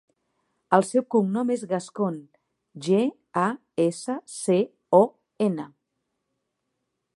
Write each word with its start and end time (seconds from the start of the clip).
El 0.77 0.83
seu 0.85 1.03
cognom 1.15 1.51
és 1.55 1.65
Gascon: 1.73 2.17
ge, 2.87 3.03
a, 3.43 3.45
essa, 3.85 4.15
ce, 4.39 4.59
o, 5.03 5.03
ena. 5.51 5.69